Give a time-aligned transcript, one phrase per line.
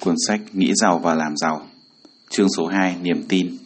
[0.00, 1.66] cuốn sách Nghĩ giàu và làm giàu.
[2.30, 3.56] Chương số 2: Niềm tin.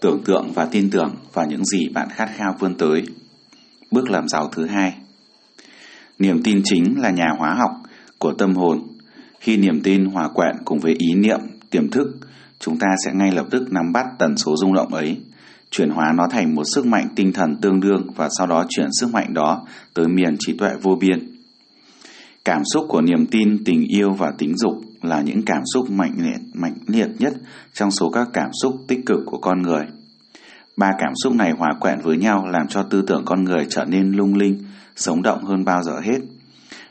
[0.00, 3.02] Tưởng tượng và tin tưởng vào những gì bạn khát khao vươn tới.
[3.90, 4.94] Bước làm giàu thứ hai.
[6.18, 7.70] Niềm tin chính là nhà hóa học
[8.18, 8.82] của tâm hồn.
[9.40, 11.40] Khi niềm tin hòa quyện cùng với ý niệm,
[11.70, 12.16] tiềm thức,
[12.58, 15.16] chúng ta sẽ ngay lập tức nắm bắt tần số rung động ấy,
[15.70, 18.88] chuyển hóa nó thành một sức mạnh tinh thần tương đương và sau đó chuyển
[19.00, 21.33] sức mạnh đó tới miền trí tuệ vô biên.
[22.44, 26.14] Cảm xúc của niềm tin, tình yêu và tính dục là những cảm xúc mạnh
[26.18, 27.32] liệt, mạnh liệt nhất
[27.72, 29.86] trong số các cảm xúc tích cực của con người.
[30.76, 33.84] Ba cảm xúc này hòa quyện với nhau làm cho tư tưởng con người trở
[33.84, 34.58] nên lung linh,
[34.96, 36.18] sống động hơn bao giờ hết.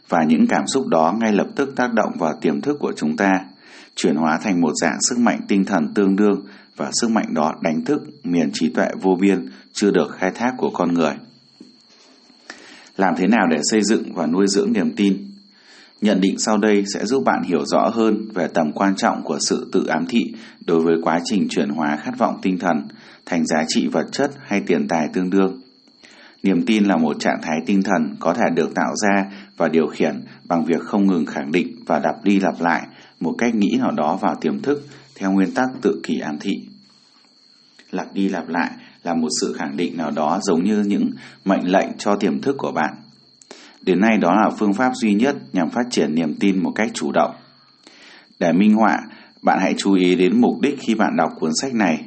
[0.09, 3.17] Và những cảm xúc đó ngay lập tức tác động vào tiềm thức của chúng
[3.17, 3.31] ta,
[3.95, 6.41] chuyển hóa thành một dạng sức mạnh tinh thần tương đương
[6.75, 10.51] và sức mạnh đó đánh thức miền trí tuệ vô biên chưa được khai thác
[10.57, 11.13] của con người.
[12.97, 15.32] Làm thế nào để xây dựng và nuôi dưỡng niềm tin?
[16.03, 19.37] Nhận định sau đây sẽ giúp bạn hiểu rõ hơn về tầm quan trọng của
[19.39, 20.33] sự tự ám thị
[20.65, 22.87] đối với quá trình chuyển hóa khát vọng tinh thần,
[23.25, 25.61] thành giá trị vật chất hay tiền tài tương đương.
[26.43, 29.25] Niềm tin là một trạng thái tinh thần có thể được tạo ra
[29.57, 32.81] và điều khiển bằng việc không ngừng khẳng định và lặp đi lặp lại
[33.19, 36.53] một cách nghĩ nào đó vào tiềm thức theo nguyên tắc tự kỷ ám thị.
[37.91, 38.71] Lặp đi lặp lại
[39.03, 41.09] là một sự khẳng định nào đó giống như những
[41.45, 42.93] mệnh lệnh cho tiềm thức của bạn
[43.85, 46.91] Đến nay đó là phương pháp duy nhất nhằm phát triển niềm tin một cách
[46.93, 47.31] chủ động.
[48.39, 48.97] Để minh họa,
[49.41, 52.05] bạn hãy chú ý đến mục đích khi bạn đọc cuốn sách này.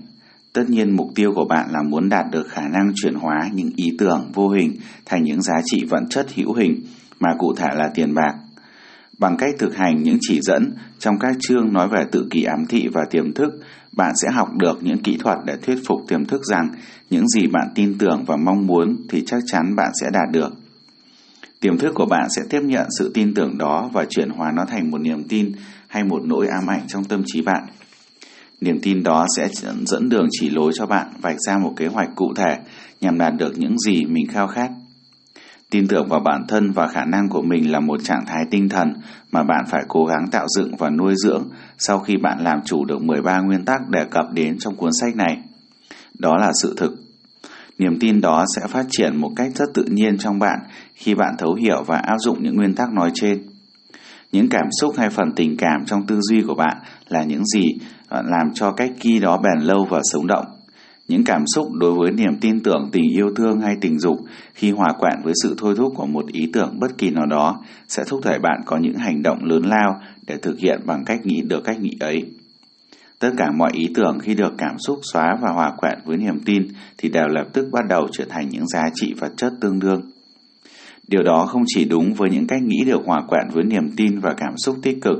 [0.52, 3.70] Tất nhiên mục tiêu của bạn là muốn đạt được khả năng chuyển hóa những
[3.76, 6.80] ý tưởng vô hình thành những giá trị vật chất hữu hình
[7.20, 8.34] mà cụ thể là tiền bạc.
[9.18, 12.66] Bằng cách thực hành những chỉ dẫn trong các chương nói về tự kỷ ám
[12.68, 13.50] thị và tiềm thức,
[13.92, 16.68] bạn sẽ học được những kỹ thuật để thuyết phục tiềm thức rằng
[17.10, 20.65] những gì bạn tin tưởng và mong muốn thì chắc chắn bạn sẽ đạt được.
[21.60, 24.64] Tiềm thức của bạn sẽ tiếp nhận sự tin tưởng đó và chuyển hóa nó
[24.64, 25.52] thành một niềm tin
[25.86, 27.66] hay một nỗi ám ảnh trong tâm trí bạn.
[28.60, 29.48] Niềm tin đó sẽ
[29.86, 32.56] dẫn đường chỉ lối cho bạn vạch ra một kế hoạch cụ thể
[33.00, 34.70] nhằm đạt được những gì mình khao khát.
[35.70, 38.68] Tin tưởng vào bản thân và khả năng của mình là một trạng thái tinh
[38.68, 38.92] thần
[39.32, 41.48] mà bạn phải cố gắng tạo dựng và nuôi dưỡng
[41.78, 45.16] sau khi bạn làm chủ được 13 nguyên tắc đề cập đến trong cuốn sách
[45.16, 45.38] này.
[46.18, 47.05] Đó là sự thực
[47.78, 50.58] Niềm tin đó sẽ phát triển một cách rất tự nhiên trong bạn
[50.94, 53.42] khi bạn thấu hiểu và áp dụng những nguyên tắc nói trên.
[54.32, 56.76] Những cảm xúc hay phần tình cảm trong tư duy của bạn
[57.08, 57.64] là những gì
[58.08, 60.44] ờ, làm cho cách ghi đó bền lâu và sống động.
[61.08, 64.16] Những cảm xúc đối với niềm tin tưởng, tình yêu thương hay tình dục
[64.54, 67.62] khi hòa quyện với sự thôi thúc của một ý tưởng bất kỳ nào đó
[67.88, 71.26] sẽ thúc đẩy bạn có những hành động lớn lao để thực hiện bằng cách
[71.26, 72.24] nghĩ được cách nghĩ ấy.
[73.18, 76.40] Tất cả mọi ý tưởng khi được cảm xúc xóa và hòa quyện với niềm
[76.44, 76.68] tin
[76.98, 80.10] thì đều lập tức bắt đầu trở thành những giá trị vật chất tương đương.
[81.08, 84.20] Điều đó không chỉ đúng với những cách nghĩ được hòa quyện với niềm tin
[84.20, 85.18] và cảm xúc tích cực,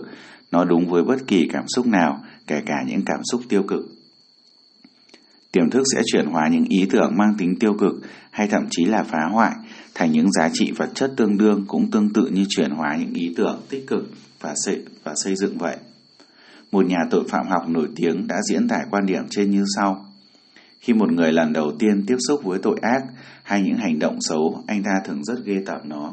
[0.52, 3.86] nó đúng với bất kỳ cảm xúc nào, kể cả những cảm xúc tiêu cực.
[5.52, 7.94] Tiềm thức sẽ chuyển hóa những ý tưởng mang tính tiêu cực
[8.30, 9.52] hay thậm chí là phá hoại
[9.94, 13.14] thành những giá trị vật chất tương đương cũng tương tự như chuyển hóa những
[13.14, 15.76] ý tưởng tích cực và xây, và xây dựng vậy
[16.72, 20.06] một nhà tội phạm học nổi tiếng đã diễn tải quan điểm trên như sau.
[20.80, 23.02] Khi một người lần đầu tiên tiếp xúc với tội ác
[23.42, 26.12] hay những hành động xấu, anh ta thường rất ghê tởm nó.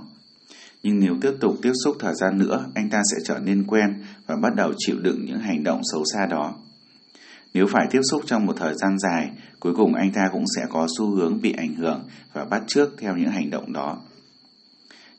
[0.83, 4.03] Nhưng nếu tiếp tục tiếp xúc thời gian nữa, anh ta sẽ trở nên quen
[4.27, 6.53] và bắt đầu chịu đựng những hành động xấu xa đó.
[7.53, 10.61] Nếu phải tiếp xúc trong một thời gian dài, cuối cùng anh ta cũng sẽ
[10.69, 12.03] có xu hướng bị ảnh hưởng
[12.33, 13.97] và bắt chước theo những hành động đó.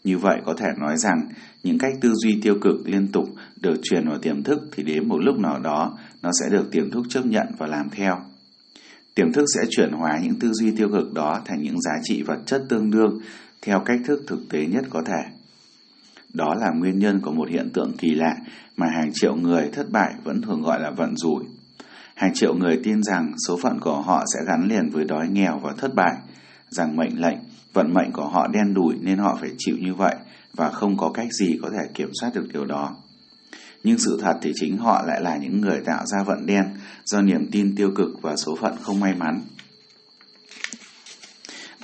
[0.04, 1.28] Như vậy có thể nói rằng
[1.62, 3.28] những cách tư duy tiêu cực liên tục
[3.60, 6.90] được truyền vào tiềm thức thì đến một lúc nào đó nó sẽ được tiềm
[6.90, 8.20] thức chấp nhận và làm theo.
[9.14, 12.22] Tiềm thức sẽ chuyển hóa những tư duy tiêu cực đó thành những giá trị
[12.22, 13.18] vật chất tương đương
[13.62, 15.30] theo cách thức thực tế nhất có thể.
[16.34, 18.36] Đó là nguyên nhân của một hiện tượng kỳ lạ
[18.76, 21.44] mà hàng triệu người thất bại vẫn thường gọi là vận rủi.
[22.14, 25.58] Hàng triệu người tin rằng số phận của họ sẽ gắn liền với đói nghèo
[25.58, 26.14] và thất bại,
[26.68, 27.38] rằng mệnh lệnh,
[27.74, 30.14] vận mệnh của họ đen đủi nên họ phải chịu như vậy
[30.54, 32.96] và không có cách gì có thể kiểm soát được điều đó.
[33.84, 36.64] Nhưng sự thật thì chính họ lại là những người tạo ra vận đen
[37.04, 39.40] do niềm tin tiêu cực và số phận không may mắn.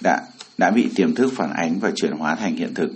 [0.03, 0.23] Đã,
[0.59, 2.91] đã bị tiềm thức phản ánh và chuyển hóa thành hiện thực.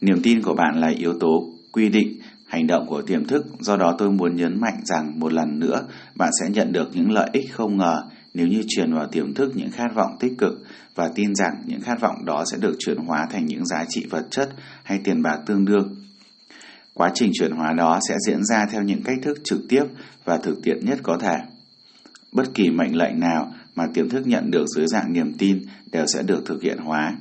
[0.00, 3.76] Niềm tin của bạn là yếu tố quy định hành động của tiềm thức, do
[3.76, 7.30] đó tôi muốn nhấn mạnh rằng một lần nữa bạn sẽ nhận được những lợi
[7.32, 8.02] ích không ngờ
[8.34, 10.62] nếu như truyền vào tiềm thức những khát vọng tích cực
[10.94, 14.06] và tin rằng những khát vọng đó sẽ được chuyển hóa thành những giá trị
[14.10, 14.50] vật chất
[14.82, 15.96] hay tiền bạc tương đương.
[16.94, 19.84] Quá trình chuyển hóa đó sẽ diễn ra theo những cách thức trực tiếp
[20.24, 21.36] và thực tiễn nhất có thể.
[22.32, 25.62] Bất kỳ mệnh lệnh nào mà tiềm thức nhận được dưới dạng niềm tin
[25.92, 27.16] đều sẽ được thực hiện hóa.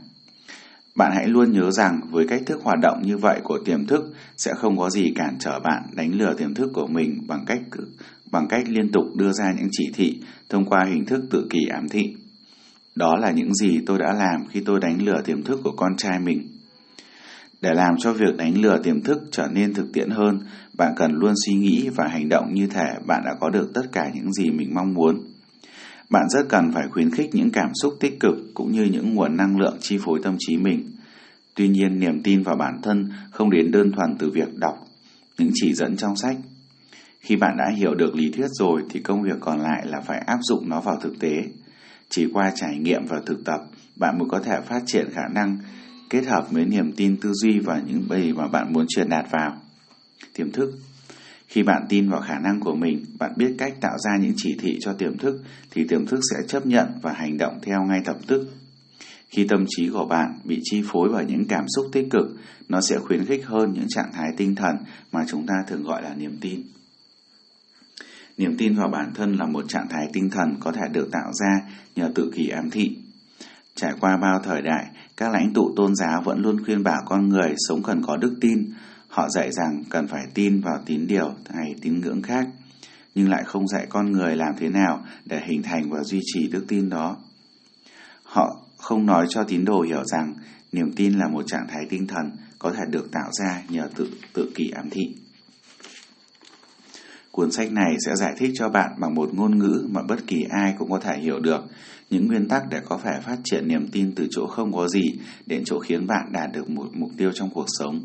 [0.96, 4.14] Bạn hãy luôn nhớ rằng với cách thức hoạt động như vậy của tiềm thức
[4.38, 7.62] sẽ không có gì cản trở bạn đánh lừa tiềm thức của mình bằng cách
[8.32, 11.60] bằng cách liên tục đưa ra những chỉ thị thông qua hình thức tự kỷ
[11.72, 12.16] ám thị.
[12.96, 15.98] Đó là những gì tôi đã làm khi tôi đánh lừa tiềm thức của con
[15.98, 16.48] trai mình.
[17.62, 20.40] Để làm cho việc đánh lừa tiềm thức trở nên thực tiễn hơn,
[20.78, 23.84] bạn cần luôn suy nghĩ và hành động như thể bạn đã có được tất
[23.92, 25.22] cả những gì mình mong muốn.
[26.10, 29.38] Bạn rất cần phải khuyến khích những cảm xúc tích cực cũng như những nguồn
[29.38, 30.92] năng lượng chi phối tâm trí mình.
[31.56, 34.88] Tuy nhiên, niềm tin vào bản thân không đến đơn thuần từ việc đọc
[35.38, 36.38] những chỉ dẫn trong sách.
[37.20, 40.20] Khi bạn đã hiểu được lý thuyết rồi thì công việc còn lại là phải
[40.20, 41.44] áp dụng nó vào thực tế.
[42.10, 43.60] Chỉ qua trải nghiệm và thực tập,
[43.96, 45.58] bạn mới có thể phát triển khả năng
[46.10, 49.26] kết hợp với niềm tin tư duy và những bầy mà bạn muốn truyền đạt
[49.32, 49.62] vào.
[50.34, 50.72] Tiềm thức
[51.48, 54.58] Khi bạn tin vào khả năng của mình, bạn biết cách tạo ra những chỉ
[54.60, 58.00] thị cho tiềm thức, thì tiềm thức sẽ chấp nhận và hành động theo ngay
[58.06, 58.48] lập tức.
[59.30, 62.28] Khi tâm trí của bạn bị chi phối bởi những cảm xúc tích cực,
[62.70, 64.76] nó sẽ khuyến khích hơn những trạng thái tinh thần
[65.12, 66.62] mà chúng ta thường gọi là niềm tin.
[68.40, 71.34] Niềm tin vào bản thân là một trạng thái tinh thần có thể được tạo
[71.34, 71.62] ra
[71.96, 72.98] nhờ tự kỷ ám thị.
[73.76, 74.86] Trải qua bao thời đại,
[75.18, 78.38] các lãnh tụ tôn giáo vẫn luôn khuyên bảo con người sống cần có đức
[78.42, 78.74] tin.
[79.08, 82.48] Họ dạy rằng cần phải tin vào tín điều hay tín ngưỡng khác,
[83.16, 86.48] nhưng lại không dạy con người làm thế nào để hình thành và duy trì
[86.48, 87.18] đức tin đó.
[88.24, 90.34] Họ không nói cho tín đồ hiểu rằng
[90.72, 94.10] niềm tin là một trạng thái tinh thần có thể được tạo ra nhờ tự
[94.34, 95.16] tự kỷ ám thị.
[97.40, 100.46] Cuốn sách này sẽ giải thích cho bạn bằng một ngôn ngữ mà bất kỳ
[100.50, 101.66] ai cũng có thể hiểu được
[102.10, 105.02] những nguyên tắc để có thể phát triển niềm tin từ chỗ không có gì
[105.46, 108.02] đến chỗ khiến bạn đạt được một mục tiêu trong cuộc sống.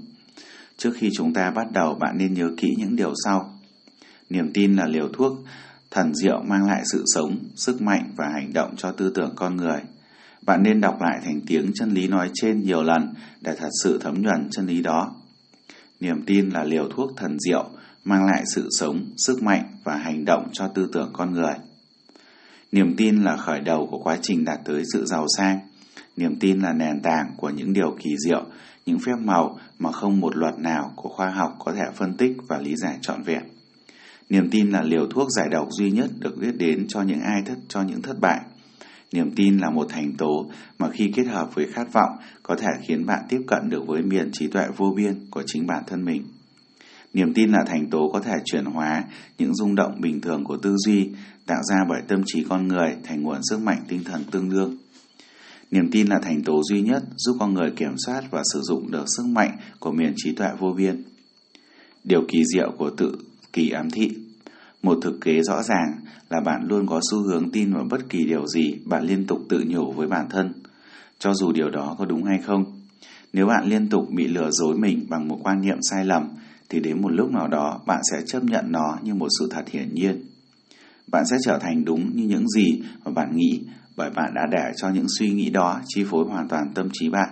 [0.77, 3.59] Trước khi chúng ta bắt đầu, bạn nên nhớ kỹ những điều sau.
[4.31, 5.33] Niềm tin là liều thuốc
[5.91, 9.57] thần diệu mang lại sự sống, sức mạnh và hành động cho tư tưởng con
[9.57, 9.81] người.
[10.43, 13.99] Bạn nên đọc lại thành tiếng chân lý nói trên nhiều lần để thật sự
[14.03, 15.15] thấm nhuần chân lý đó.
[16.01, 17.71] Niềm tin là liều thuốc thần diệu
[18.05, 21.55] mang lại sự sống, sức mạnh và hành động cho tư tưởng con người.
[22.73, 25.59] Niềm tin là khởi đầu của quá trình đạt tới sự giàu sang.
[26.17, 28.45] Niềm tin là nền tảng của những điều kỳ diệu,
[28.87, 32.37] những phép màu mà không một luật nào của khoa học có thể phân tích
[32.49, 33.43] và lý giải trọn vẹn.
[34.31, 37.43] Niềm tin là liều thuốc giải độc duy nhất được biết đến cho những ai
[37.47, 38.41] thất cho những thất bại.
[39.13, 40.47] Niềm tin là một thành tố
[40.79, 44.03] mà khi kết hợp với khát vọng có thể khiến bạn tiếp cận được với
[44.03, 46.23] miền trí tuệ vô biên của chính bản thân mình.
[47.15, 49.05] Niềm tin là thành tố có thể chuyển hóa
[49.39, 51.11] những rung động bình thường của tư duy
[51.47, 54.77] tạo ra bởi tâm trí con người thành nguồn sức mạnh tinh thần tương đương.
[55.71, 58.91] Niềm tin là thành tố duy nhất giúp con người kiểm soát và sử dụng
[58.91, 61.03] được sức mạnh của miền trí tuệ vô biên.
[62.05, 63.17] Điều kỳ diệu của tự
[63.53, 64.11] kỳ ám thị
[64.85, 65.93] một thực kế rõ ràng
[66.31, 69.41] là bạn luôn có xu hướng tin vào bất kỳ điều gì bạn liên tục
[69.49, 70.53] tự nhủ với bản thân,
[71.19, 72.65] cho dù điều đó có đúng hay không.
[73.33, 76.29] Nếu bạn liên tục bị lừa dối mình bằng một quan niệm sai lầm,
[76.69, 79.65] thì đến một lúc nào đó bạn sẽ chấp nhận nó như một sự thật
[79.71, 80.25] hiển nhiên.
[81.13, 83.61] Bạn sẽ trở thành đúng như những gì mà bạn nghĩ
[83.97, 87.09] bởi bạn đã để cho những suy nghĩ đó chi phối hoàn toàn tâm trí
[87.09, 87.29] bạn.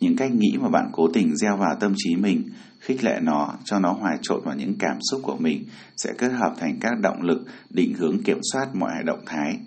[0.00, 2.42] Những cách nghĩ mà bạn cố tình gieo vào tâm trí mình,
[2.80, 5.64] khích lệ nó, cho nó hòa trộn vào những cảm xúc của mình
[5.96, 9.58] sẽ kết hợp thành các động lực định hướng kiểm soát mọi động thái,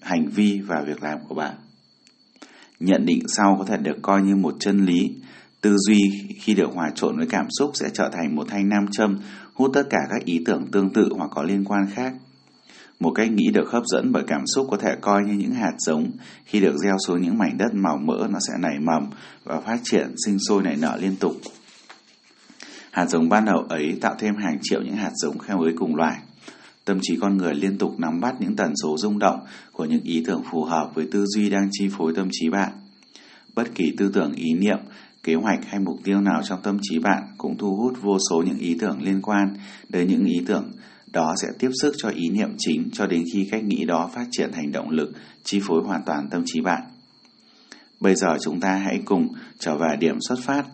[0.00, 1.54] hành vi và việc làm của bạn.
[2.80, 5.10] Nhận định sau có thể được coi như một chân lý,
[5.60, 6.00] Tư duy
[6.40, 9.18] khi được hòa trộn với cảm xúc sẽ trở thành một thanh nam châm,
[9.54, 12.12] hút tất cả các ý tưởng tương tự hoặc có liên quan khác.
[13.00, 15.72] Một cách nghĩ được hấp dẫn bởi cảm xúc có thể coi như những hạt
[15.78, 16.10] giống,
[16.44, 19.10] khi được gieo xuống những mảnh đất màu mỡ nó sẽ nảy mầm
[19.44, 21.36] và phát triển, sinh sôi, nảy nở liên tục.
[22.90, 25.96] Hạt giống ban đầu ấy tạo thêm hàng triệu những hạt giống khác với cùng
[25.96, 26.16] loại.
[26.84, 29.40] Tâm trí con người liên tục nắm bắt những tần số rung động
[29.72, 32.72] của những ý tưởng phù hợp với tư duy đang chi phối tâm trí bạn.
[33.54, 34.78] Bất kỳ tư tưởng, ý niệm
[35.22, 38.42] kế hoạch hay mục tiêu nào trong tâm trí bạn cũng thu hút vô số
[38.46, 39.56] những ý tưởng liên quan
[39.88, 40.70] đến những ý tưởng
[41.12, 44.26] đó sẽ tiếp sức cho ý niệm chính cho đến khi cách nghĩ đó phát
[44.30, 45.12] triển thành động lực
[45.44, 46.82] chi phối hoàn toàn tâm trí bạn.
[48.00, 50.64] Bây giờ chúng ta hãy cùng trở về điểm xuất phát,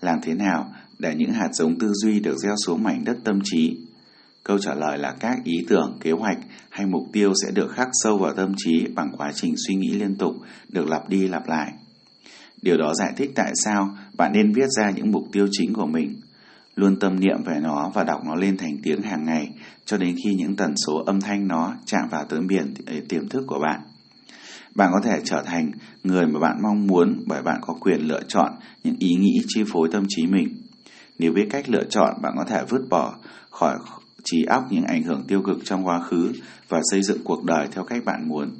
[0.00, 3.40] làm thế nào để những hạt giống tư duy được gieo xuống mảnh đất tâm
[3.44, 3.76] trí.
[4.44, 6.38] Câu trả lời là các ý tưởng, kế hoạch
[6.70, 9.90] hay mục tiêu sẽ được khắc sâu vào tâm trí bằng quá trình suy nghĩ
[9.90, 10.36] liên tục,
[10.68, 11.72] được lặp đi lặp lại.
[12.62, 15.86] Điều đó giải thích tại sao bạn nên viết ra những mục tiêu chính của
[15.86, 16.16] mình.
[16.74, 19.48] Luôn tâm niệm về nó và đọc nó lên thành tiếng hàng ngày
[19.84, 22.74] cho đến khi những tần số âm thanh nó chạm vào tướng biển
[23.08, 23.80] tiềm thức của bạn.
[24.74, 25.70] Bạn có thể trở thành
[26.04, 28.52] người mà bạn mong muốn bởi bạn có quyền lựa chọn
[28.84, 30.48] những ý nghĩ chi phối tâm trí mình.
[31.18, 33.14] Nếu biết cách lựa chọn, bạn có thể vứt bỏ
[33.50, 33.78] khỏi
[34.24, 36.32] trí óc những ảnh hưởng tiêu cực trong quá khứ
[36.68, 38.50] và xây dựng cuộc đời theo cách bạn muốn.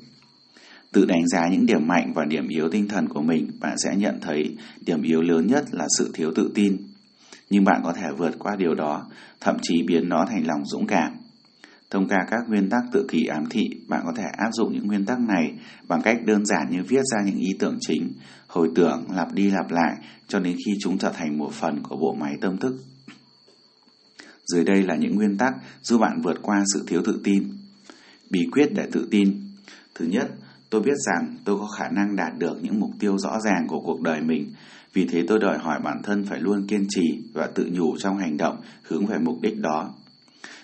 [0.92, 3.96] Tự đánh giá những điểm mạnh và điểm yếu tinh thần của mình, bạn sẽ
[3.96, 4.56] nhận thấy
[4.86, 6.76] điểm yếu lớn nhất là sự thiếu tự tin.
[7.50, 9.06] Nhưng bạn có thể vượt qua điều đó,
[9.40, 11.12] thậm chí biến nó thành lòng dũng cảm.
[11.90, 14.86] Thông qua các nguyên tắc tự kỷ ám thị, bạn có thể áp dụng những
[14.86, 15.52] nguyên tắc này
[15.88, 18.12] bằng cách đơn giản như viết ra những ý tưởng chính,
[18.46, 19.96] hồi tưởng, lặp đi lặp lại
[20.28, 22.76] cho đến khi chúng trở thành một phần của bộ máy tâm thức.
[24.52, 27.52] Dưới đây là những nguyên tắc giúp bạn vượt qua sự thiếu tự tin.
[28.30, 29.40] Bí quyết để tự tin.
[29.94, 30.30] Thứ nhất,
[30.70, 33.80] tôi biết rằng tôi có khả năng đạt được những mục tiêu rõ ràng của
[33.80, 34.52] cuộc đời mình.
[34.92, 38.18] Vì thế tôi đòi hỏi bản thân phải luôn kiên trì và tự nhủ trong
[38.18, 39.94] hành động hướng về mục đích đó.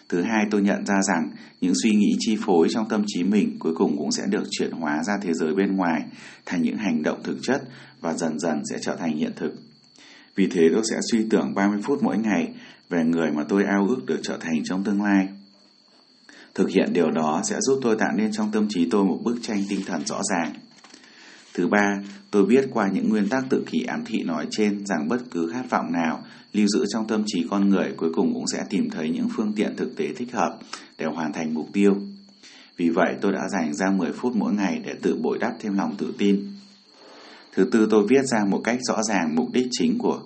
[0.08, 3.56] Thứ hai, tôi nhận ra rằng những suy nghĩ chi phối trong tâm trí mình
[3.58, 6.02] cuối cùng cũng sẽ được chuyển hóa ra thế giới bên ngoài
[6.46, 7.62] thành những hành động thực chất
[8.00, 9.54] và dần dần sẽ trở thành hiện thực.
[10.34, 12.54] Vì thế tôi sẽ suy tưởng 30 phút mỗi ngày
[12.88, 15.28] về người mà tôi ao ước được trở thành trong tương lai.
[16.56, 19.36] Thực hiện điều đó sẽ giúp tôi tạo nên trong tâm trí tôi một bức
[19.42, 20.52] tranh tinh thần rõ ràng.
[21.54, 21.98] Thứ ba,
[22.30, 25.50] tôi biết qua những nguyên tắc tự kỷ ám thị nói trên rằng bất cứ
[25.52, 26.22] khát vọng nào
[26.52, 29.52] lưu giữ trong tâm trí con người cuối cùng cũng sẽ tìm thấy những phương
[29.56, 30.58] tiện thực tế thích hợp
[30.98, 31.96] để hoàn thành mục tiêu.
[32.76, 35.74] Vì vậy tôi đã dành ra 10 phút mỗi ngày để tự bồi đắp thêm
[35.74, 36.46] lòng tự tin.
[37.54, 40.20] Thứ tư tôi viết ra một cách rõ ràng mục đích chính của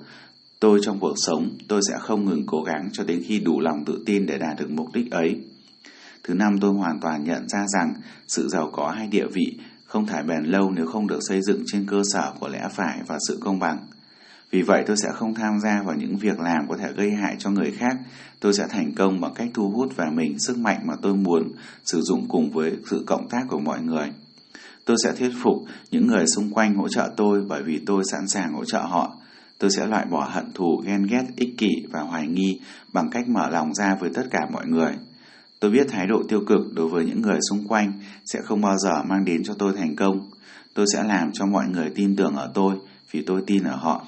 [0.61, 3.85] tôi trong cuộc sống, tôi sẽ không ngừng cố gắng cho đến khi đủ lòng
[3.87, 5.37] tự tin để đạt được mục đích ấy.
[6.25, 7.95] Thứ năm tôi hoàn toàn nhận ra rằng
[8.29, 11.63] sự giàu có hay địa vị không thể bền lâu nếu không được xây dựng
[11.67, 13.79] trên cơ sở của lẽ phải và sự công bằng.
[14.51, 17.37] Vì vậy tôi sẽ không tham gia vào những việc làm có thể gây hại
[17.39, 17.97] cho người khác.
[18.41, 21.53] Tôi sẽ thành công bằng cách thu hút vào mình sức mạnh mà tôi muốn
[21.85, 24.13] sử dụng cùng với sự cộng tác của mọi người.
[24.85, 25.57] Tôi sẽ thuyết phục
[25.91, 29.17] những người xung quanh hỗ trợ tôi bởi vì tôi sẵn sàng hỗ trợ họ.
[29.59, 32.61] Tôi sẽ loại bỏ hận thù, ghen ghét, ích kỷ và hoài nghi
[32.93, 34.93] bằng cách mở lòng ra với tất cả mọi người.
[35.61, 37.93] Tôi biết thái độ tiêu cực đối với những người xung quanh
[38.27, 40.31] sẽ không bao giờ mang đến cho tôi thành công.
[40.75, 42.77] Tôi sẽ làm cho mọi người tin tưởng ở tôi
[43.11, 44.07] vì tôi tin ở họ.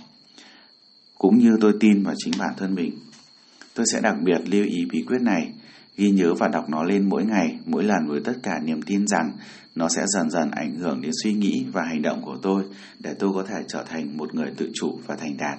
[1.19, 2.99] Cũng như tôi tin vào chính bản thân mình.
[3.75, 5.53] Tôi sẽ đặc biệt lưu ý bí quyết này,
[5.97, 9.07] ghi nhớ và đọc nó lên mỗi ngày, mỗi lần với tất cả niềm tin
[9.07, 9.33] rằng
[9.75, 12.63] nó sẽ dần dần ảnh hưởng đến suy nghĩ và hành động của tôi
[12.99, 15.59] để tôi có thể trở thành một người tự chủ và thành đạt.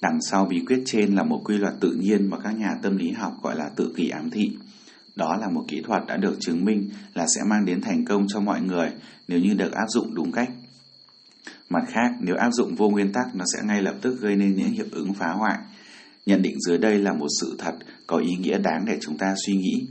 [0.00, 2.96] Đằng sau bí quyết trên là một quy luật tự nhiên mà các nhà tâm
[2.96, 4.50] lý học gọi là tự kỷ ám thị.
[5.16, 8.26] Đó là một kỹ thuật đã được chứng minh là sẽ mang đến thành công
[8.28, 8.88] cho mọi người
[9.28, 10.50] nếu như được áp dụng đúng cách.
[11.70, 14.56] Mặt khác, nếu áp dụng vô nguyên tắc nó sẽ ngay lập tức gây nên
[14.56, 15.58] những hiệu ứng phá hoại.
[16.26, 17.74] Nhận định dưới đây là một sự thật
[18.06, 19.86] có ý nghĩa đáng để chúng ta suy nghĩ.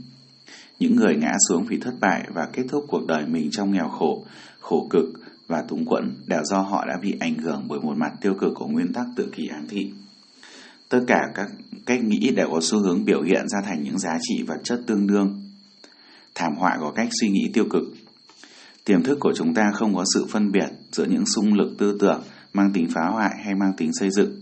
[0.78, 3.88] Những người ngã xuống vì thất bại và kết thúc cuộc đời mình trong nghèo
[3.88, 4.24] khổ,
[4.60, 5.04] khổ cực
[5.48, 8.52] và túng quẫn đều do họ đã bị ảnh hưởng bởi một mặt tiêu cực
[8.54, 9.92] của nguyên tắc tự kỷ ám thị.
[10.88, 11.50] Tất cả các
[11.86, 14.80] cách nghĩ đều có xu hướng biểu hiện ra thành những giá trị vật chất
[14.86, 15.42] tương đương.
[16.34, 17.82] Thảm họa của cách suy nghĩ tiêu cực
[18.88, 21.96] Tiềm thức của chúng ta không có sự phân biệt giữa những xung lực tư
[22.00, 24.40] tưởng mang tính phá hoại hay mang tính xây dựng.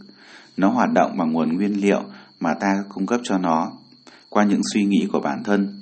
[0.56, 2.02] Nó hoạt động bằng nguồn nguyên liệu
[2.40, 3.72] mà ta cung cấp cho nó
[4.28, 5.75] qua những suy nghĩ của bản thân.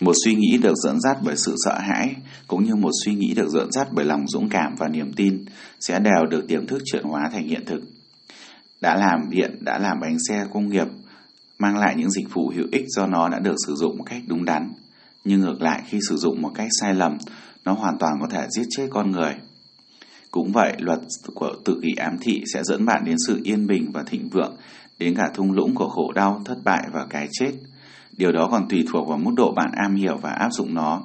[0.00, 2.14] Một suy nghĩ được dẫn dắt bởi sự sợ hãi
[2.46, 5.44] cũng như một suy nghĩ được dẫn dắt bởi lòng dũng cảm và niềm tin
[5.80, 7.80] sẽ đều được tiềm thức chuyển hóa thành hiện thực.
[8.80, 10.86] Đã làm điện, đã làm bánh xe công nghiệp
[11.58, 14.22] mang lại những dịch vụ hữu ích do nó đã được sử dụng một cách
[14.26, 14.72] đúng đắn.
[15.24, 17.18] Nhưng ngược lại khi sử dụng một cách sai lầm,
[17.64, 19.34] nó hoàn toàn có thể giết chết con người.
[20.30, 20.98] Cũng vậy, luật
[21.34, 24.56] của tự kỷ ám thị sẽ dẫn bạn đến sự yên bình và thịnh vượng,
[24.98, 27.52] đến cả thung lũng của khổ đau, thất bại và cái chết.
[28.16, 31.02] Điều đó còn tùy thuộc vào mức độ bạn am hiểu và áp dụng nó.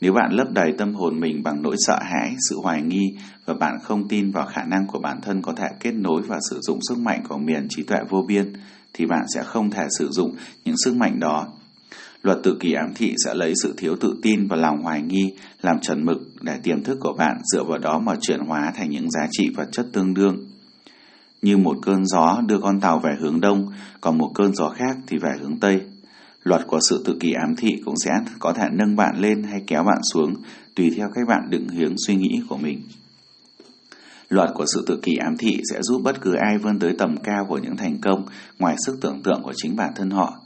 [0.00, 3.54] Nếu bạn lấp đầy tâm hồn mình bằng nỗi sợ hãi, sự hoài nghi và
[3.54, 6.58] bạn không tin vào khả năng của bản thân có thể kết nối và sử
[6.60, 8.52] dụng sức mạnh của miền trí tuệ vô biên,
[8.92, 10.34] thì bạn sẽ không thể sử dụng
[10.64, 11.46] những sức mạnh đó.
[12.22, 15.34] Luật tự kỷ ám thị sẽ lấy sự thiếu tự tin và lòng hoài nghi
[15.62, 18.90] làm trần mực để tiềm thức của bạn dựa vào đó mà chuyển hóa thành
[18.90, 20.36] những giá trị vật chất tương đương.
[21.42, 23.66] Như một cơn gió đưa con tàu về hướng đông,
[24.00, 25.80] còn một cơn gió khác thì về hướng tây.
[26.42, 29.62] Luật của sự tự kỷ ám thị cũng sẽ có thể nâng bạn lên hay
[29.66, 30.34] kéo bạn xuống
[30.74, 32.82] tùy theo cách bạn định hướng suy nghĩ của mình.
[34.28, 37.16] Luật của sự tự kỷ ám thị sẽ giúp bất cứ ai vươn tới tầm
[37.22, 38.26] cao của những thành công
[38.58, 40.38] ngoài sức tưởng tượng của chính bản thân họ.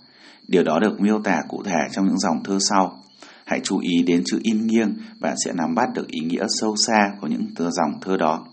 [0.49, 3.03] Điều đó được miêu tả cụ thể trong những dòng thơ sau.
[3.45, 6.77] Hãy chú ý đến chữ in nghiêng, bạn sẽ nắm bắt được ý nghĩa sâu
[6.77, 8.47] xa của những dòng thơ đó.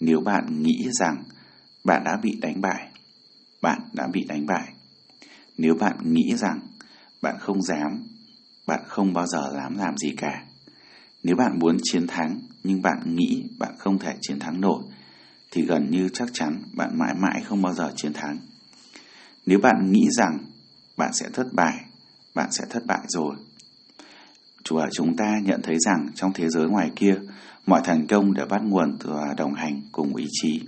[0.00, 1.22] Nếu bạn nghĩ rằng
[1.84, 2.88] bạn đã bị đánh bại,
[3.62, 4.72] bạn đã bị đánh bại.
[5.62, 6.60] Nếu bạn nghĩ rằng
[7.22, 8.06] bạn không dám,
[8.66, 10.44] bạn không bao giờ dám làm gì cả.
[11.22, 14.82] Nếu bạn muốn chiến thắng nhưng bạn nghĩ bạn không thể chiến thắng nổi
[15.50, 18.38] thì gần như chắc chắn bạn mãi mãi không bao giờ chiến thắng.
[19.46, 20.38] Nếu bạn nghĩ rằng
[20.96, 21.74] bạn sẽ thất bại,
[22.34, 23.36] bạn sẽ thất bại rồi.
[24.64, 27.14] Chủ ở chúng ta nhận thấy rằng trong thế giới ngoài kia,
[27.66, 30.60] mọi thành công đều bắt nguồn từ đồng hành cùng ý chí.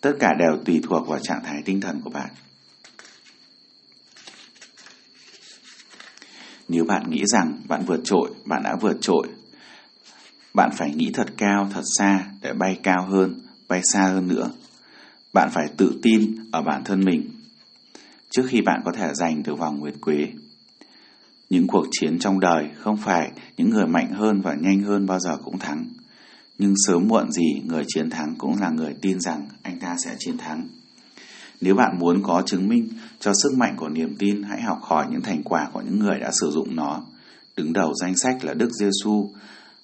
[0.00, 2.30] Tất cả đều tùy thuộc vào trạng thái tinh thần của bạn.
[6.72, 9.28] Nếu bạn nghĩ rằng bạn vượt trội, bạn đã vượt trội.
[10.54, 13.34] Bạn phải nghĩ thật cao, thật xa để bay cao hơn,
[13.68, 14.50] bay xa hơn nữa.
[15.32, 17.30] Bạn phải tự tin ở bản thân mình
[18.30, 20.28] trước khi bạn có thể giành được vòng nguyệt quế.
[21.50, 25.20] Những cuộc chiến trong đời không phải những người mạnh hơn và nhanh hơn bao
[25.20, 25.84] giờ cũng thắng.
[26.58, 30.16] Nhưng sớm muộn gì người chiến thắng cũng là người tin rằng anh ta sẽ
[30.18, 30.68] chiến thắng.
[31.62, 32.88] Nếu bạn muốn có chứng minh
[33.20, 36.18] cho sức mạnh của niềm tin, hãy học hỏi những thành quả của những người
[36.18, 37.00] đã sử dụng nó.
[37.56, 39.30] Đứng đầu danh sách là Đức Giêsu,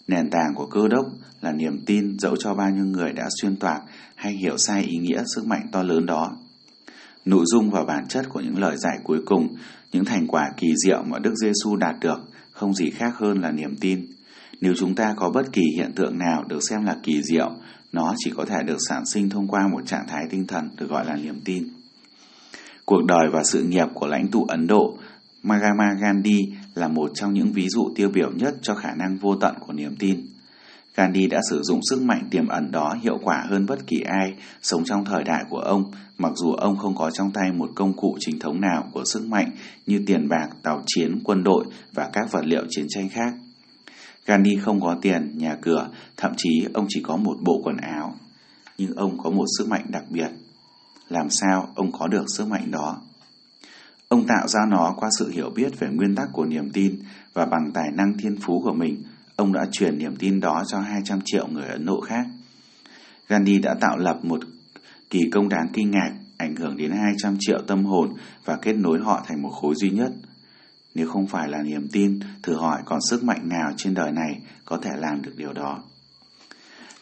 [0.09, 1.07] nền tảng của cơ đốc
[1.41, 3.83] là niềm tin dẫu cho bao nhiêu người đã xuyên toạc
[4.15, 6.37] hay hiểu sai ý nghĩa sức mạnh to lớn đó.
[7.25, 9.57] Nội dung và bản chất của những lời giải cuối cùng,
[9.93, 12.21] những thành quả kỳ diệu mà Đức Giêsu đạt được
[12.53, 14.07] không gì khác hơn là niềm tin.
[14.61, 17.51] Nếu chúng ta có bất kỳ hiện tượng nào được xem là kỳ diệu,
[17.93, 20.91] nó chỉ có thể được sản sinh thông qua một trạng thái tinh thần được
[20.91, 21.69] gọi là niềm tin.
[22.85, 24.99] Cuộc đời và sự nghiệp của lãnh tụ Ấn Độ
[25.43, 29.37] Mahatma Gandhi là một trong những ví dụ tiêu biểu nhất cho khả năng vô
[29.37, 30.27] tận của niềm tin.
[30.97, 34.35] Gandhi đã sử dụng sức mạnh tiềm ẩn đó hiệu quả hơn bất kỳ ai
[34.63, 35.85] sống trong thời đại của ông,
[36.19, 39.27] mặc dù ông không có trong tay một công cụ chính thống nào của sức
[39.27, 39.51] mạnh
[39.87, 43.33] như tiền bạc, tàu chiến, quân đội và các vật liệu chiến tranh khác.
[44.29, 48.15] Gandhi không có tiền, nhà cửa, thậm chí ông chỉ có một bộ quần áo.
[48.79, 50.31] Nhưng ông có một sức mạnh đặc biệt.
[51.09, 53.01] Làm sao ông có được sức mạnh đó?
[54.09, 56.99] Ông tạo ra nó qua sự hiểu biết về nguyên tắc của niềm tin
[57.35, 59.03] và bằng tài năng thiên phú của mình,
[59.37, 62.27] ông đã truyền niềm tin đó cho 200 triệu người Ấn Độ khác.
[63.29, 64.41] Gandhi đã tạo lập một
[65.11, 68.13] kỳ công đáng kinh ngạc, ảnh hưởng đến 200 triệu tâm hồn
[68.45, 70.13] và kết nối họ thành một khối duy nhất.
[70.99, 74.41] Nếu không phải là niềm tin, thử hỏi còn sức mạnh nào trên đời này
[74.65, 75.83] có thể làm được điều đó.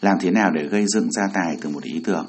[0.02, 2.26] Làm thế nào để gây dựng gia tài từ một ý tưởng?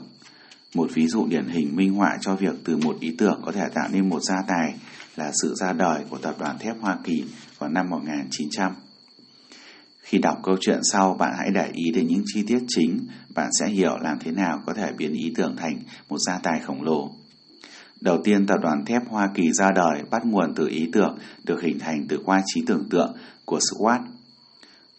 [0.75, 3.63] Một ví dụ điển hình minh họa cho việc từ một ý tưởng có thể
[3.73, 4.75] tạo nên một gia tài
[5.15, 7.23] là sự ra đời của tập đoàn thép Hoa Kỳ
[7.60, 8.71] vào năm 1900.
[10.01, 13.49] Khi đọc câu chuyện sau, bạn hãy để ý đến những chi tiết chính, bạn
[13.60, 16.84] sẽ hiểu làm thế nào có thể biến ý tưởng thành một gia tài khổng
[16.84, 17.12] lồ.
[18.01, 21.62] Đầu tiên, tập đoàn thép Hoa Kỳ ra đời bắt nguồn từ ý tưởng được
[21.62, 24.01] hình thành từ qua trí tưởng tượng của Squat.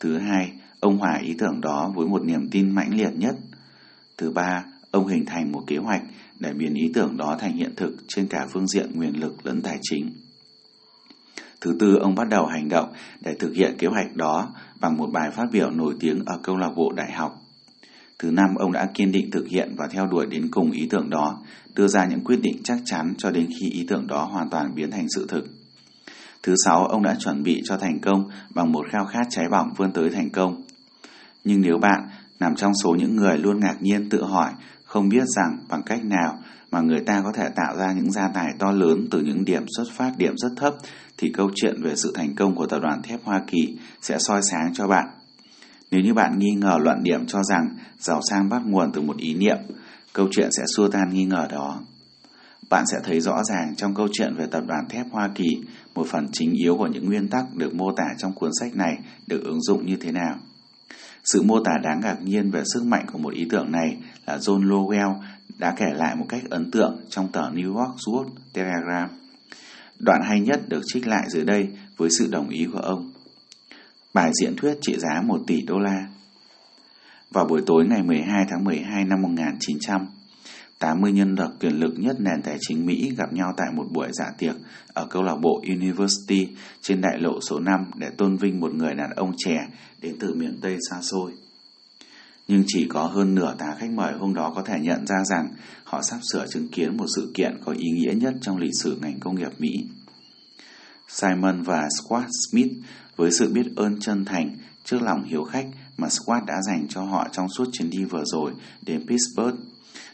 [0.00, 3.36] Thứ hai, ông hòa ý tưởng đó với một niềm tin mãnh liệt nhất.
[4.16, 6.02] Thứ ba, ông hình thành một kế hoạch
[6.40, 9.62] để biến ý tưởng đó thành hiện thực trên cả phương diện nguyên lực lẫn
[9.62, 10.10] tài chính.
[11.60, 15.10] Thứ tư, ông bắt đầu hành động để thực hiện kế hoạch đó bằng một
[15.12, 17.37] bài phát biểu nổi tiếng ở câu lạc bộ đại học.
[18.18, 21.10] Thứ năm, ông đã kiên định thực hiện và theo đuổi đến cùng ý tưởng
[21.10, 21.38] đó,
[21.74, 24.74] đưa ra những quyết định chắc chắn cho đến khi ý tưởng đó hoàn toàn
[24.74, 25.44] biến thành sự thực.
[26.42, 29.68] Thứ sáu, ông đã chuẩn bị cho thành công bằng một khao khát cháy bỏng
[29.76, 30.62] vươn tới thành công.
[31.44, 32.08] Nhưng nếu bạn
[32.40, 34.52] nằm trong số những người luôn ngạc nhiên tự hỏi
[34.84, 36.38] không biết rằng bằng cách nào
[36.70, 39.64] mà người ta có thể tạo ra những gia tài to lớn từ những điểm
[39.76, 40.74] xuất phát điểm rất thấp
[41.18, 44.40] thì câu chuyện về sự thành công của tập đoàn thép Hoa Kỳ sẽ soi
[44.50, 45.08] sáng cho bạn.
[45.90, 49.16] Nếu như bạn nghi ngờ luận điểm cho rằng giàu sang bắt nguồn từ một
[49.16, 49.56] ý niệm,
[50.12, 51.80] câu chuyện sẽ xua tan nghi ngờ đó.
[52.70, 55.56] Bạn sẽ thấy rõ ràng trong câu chuyện về tập đoàn thép Hoa Kỳ,
[55.94, 58.98] một phần chính yếu của những nguyên tắc được mô tả trong cuốn sách này
[59.26, 60.36] được ứng dụng như thế nào.
[61.24, 63.96] Sự mô tả đáng ngạc nhiên về sức mạnh của một ý tưởng này
[64.26, 65.14] là John Lowell
[65.58, 69.08] đã kể lại một cách ấn tượng trong tờ New York World Telegram.
[69.98, 73.10] Đoạn hay nhất được trích lại dưới đây với sự đồng ý của ông.
[74.14, 76.08] Bài diễn thuyết trị giá 1 tỷ đô la.
[77.30, 80.06] Vào buổi tối ngày 12 tháng 12 năm 1900,
[80.78, 84.08] 80 nhân vật quyền lực nhất nền tài chính Mỹ gặp nhau tại một buổi
[84.12, 84.56] dạ tiệc
[84.94, 86.48] ở câu lạc bộ University
[86.82, 89.66] trên đại lộ số 5 để tôn vinh một người đàn ông trẻ
[90.02, 91.32] đến từ miền Tây xa xôi.
[92.48, 95.48] Nhưng chỉ có hơn nửa tá khách mời hôm đó có thể nhận ra rằng
[95.84, 98.98] họ sắp sửa chứng kiến một sự kiện có ý nghĩa nhất trong lịch sử
[99.02, 99.70] ngành công nghiệp Mỹ.
[101.08, 102.72] Simon và Squat Smith
[103.18, 107.02] với sự biết ơn chân thành trước lòng hiếu khách mà Squat đã dành cho
[107.02, 108.52] họ trong suốt chuyến đi vừa rồi
[108.82, 109.58] đến Pittsburgh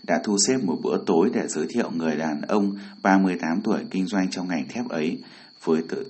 [0.03, 4.07] đã thu xếp một bữa tối để giới thiệu người đàn ông 38 tuổi kinh
[4.07, 5.19] doanh trong ngành thép ấy
[5.65, 6.07] với tự,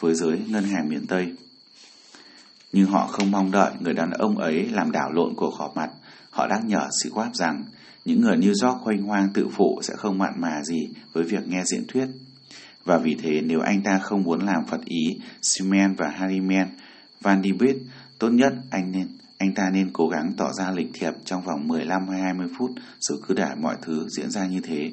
[0.00, 1.32] với giới ngân hàng miền Tây.
[2.72, 5.90] Nhưng họ không mong đợi người đàn ông ấy làm đảo lộn cuộc họp mặt.
[6.30, 7.64] Họ đã nhở Squat rằng
[8.04, 11.48] những người New York khoanh hoang tự phụ sẽ không mặn mà gì với việc
[11.48, 12.06] nghe diễn thuyết.
[12.84, 16.68] Và vì thế nếu anh ta không muốn làm phật ý Simen và Harimen,
[17.20, 17.76] Van Diebuit,
[18.18, 21.68] tốt nhất anh nên anh ta nên cố gắng tỏ ra lịch thiệp trong vòng
[21.68, 22.70] 15 hay 20 phút
[23.00, 24.90] rồi cứ để mọi thứ diễn ra như thế.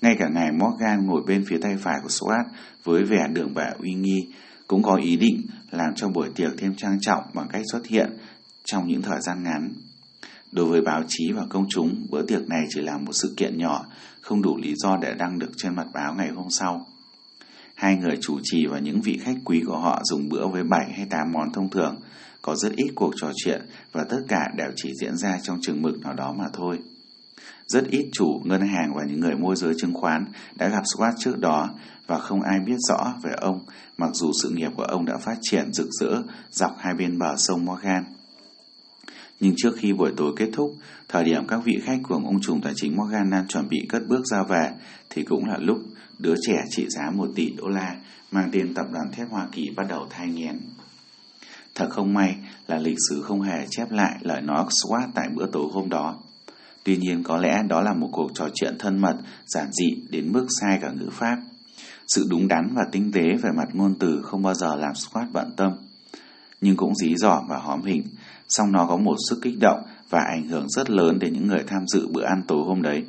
[0.00, 2.44] Ngay cả ngài Morgan ngồi bên phía tay phải của Swat
[2.84, 4.28] với vẻ đường bạ uy nghi
[4.66, 8.10] cũng có ý định làm cho buổi tiệc thêm trang trọng bằng cách xuất hiện
[8.64, 9.72] trong những thời gian ngắn.
[10.52, 13.58] Đối với báo chí và công chúng, bữa tiệc này chỉ là một sự kiện
[13.58, 13.86] nhỏ,
[14.24, 16.86] không đủ lý do để đăng được trên mặt báo ngày hôm sau.
[17.74, 20.92] Hai người chủ trì và những vị khách quý của họ dùng bữa với 7
[20.96, 21.96] hay 8 món thông thường,
[22.42, 25.82] có rất ít cuộc trò chuyện và tất cả đều chỉ diễn ra trong chừng
[25.82, 26.78] mực nào đó mà thôi.
[27.66, 31.12] Rất ít chủ, ngân hàng và những người môi giới chứng khoán đã gặp Swat
[31.18, 31.70] trước đó
[32.06, 33.60] và không ai biết rõ về ông,
[33.98, 37.36] mặc dù sự nghiệp của ông đã phát triển rực rỡ dọc hai bên bờ
[37.36, 38.04] sông Morgan.
[39.40, 40.76] Nhưng trước khi buổi tối kết thúc,
[41.08, 44.02] thời điểm các vị khách của ông trùm tài chính Morgan đang chuẩn bị cất
[44.08, 44.70] bước ra về,
[45.10, 45.78] thì cũng là lúc
[46.18, 47.96] đứa trẻ trị giá 1 tỷ đô la
[48.30, 50.60] mang tên tập đoàn thép Hoa Kỳ bắt đầu thai nghén.
[51.74, 55.46] Thật không may là lịch sử không hề chép lại lời nói Oxford tại bữa
[55.46, 56.16] tối hôm đó.
[56.84, 59.16] Tuy nhiên có lẽ đó là một cuộc trò chuyện thân mật,
[59.46, 61.36] giản dị đến mức sai cả ngữ pháp.
[62.06, 65.32] Sự đúng đắn và tinh tế về mặt ngôn từ không bao giờ làm Scott
[65.32, 65.72] bận tâm,
[66.60, 68.02] nhưng cũng dí dỏm và hóm hình,
[68.48, 71.62] song nó có một sức kích động và ảnh hưởng rất lớn đến những người
[71.66, 73.04] tham dự bữa ăn tối hôm đấy.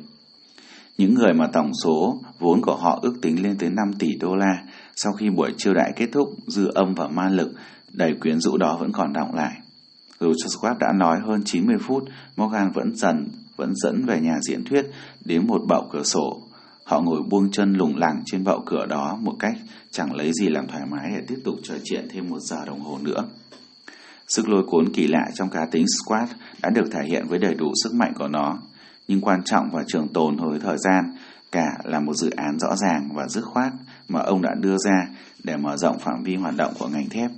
[0.98, 4.36] Những người mà tổng số vốn của họ ước tính lên tới 5 tỷ đô
[4.36, 4.62] la,
[4.96, 7.52] sau khi buổi chiêu đại kết thúc, dư âm và ma lực
[7.92, 9.52] đầy quyến rũ đó vẫn còn động lại.
[10.20, 12.04] Dù cho Scott đã nói hơn 90 phút,
[12.36, 14.86] Morgan vẫn dần vẫn dẫn về nhà diễn thuyết
[15.24, 16.42] đến một bậu cửa sổ.
[16.84, 19.56] Họ ngồi buông chân lủng lẳng trên bậu cửa đó một cách
[19.90, 22.80] chẳng lấy gì làm thoải mái để tiếp tục trò chuyện thêm một giờ đồng
[22.80, 23.24] hồ nữa.
[24.28, 26.28] Sức lôi cuốn kỳ lạ trong cá tính Squat
[26.62, 28.58] đã được thể hiện với đầy đủ sức mạnh của nó,
[29.08, 31.16] nhưng quan trọng và trường tồn với thời gian
[31.52, 33.72] cả là một dự án rõ ràng và dứt khoát
[34.08, 35.06] mà ông đã đưa ra
[35.44, 37.30] để mở rộng phạm vi hoạt động của ngành thép.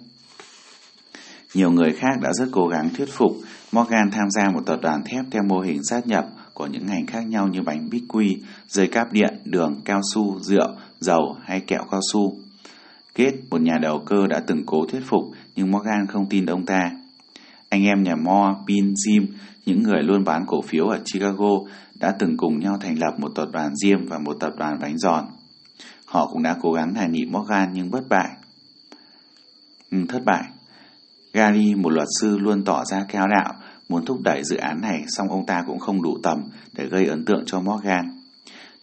[1.55, 3.33] Nhiều người khác đã rất cố gắng thuyết phục
[3.73, 7.07] Morgan tham gia một tập đoàn thép theo mô hình sát nhập của những ngành
[7.07, 10.69] khác nhau như bánh bích quy, dây cáp điện, đường, cao su, rượu,
[11.01, 12.37] dầu hay kẹo cao su.
[13.19, 15.23] Kết, một nhà đầu cơ đã từng cố thuyết phục
[15.57, 16.91] nhưng Morgan không tin ông ta.
[17.69, 19.27] Anh em nhà Moore, Pin, Jim,
[19.67, 21.49] những người luôn bán cổ phiếu ở Chicago
[21.95, 24.99] đã từng cùng nhau thành lập một tập đoàn diêm và một tập đoàn bánh
[24.99, 25.25] giòn.
[26.05, 28.29] Họ cũng đã cố gắng hài nị Morgan nhưng bất bại.
[29.91, 30.45] Ừ, thất bại.
[31.33, 33.55] Gary, một luật sư luôn tỏ ra cao đạo,
[33.89, 37.07] muốn thúc đẩy dự án này, song ông ta cũng không đủ tầm để gây
[37.07, 38.18] ấn tượng cho Morgan.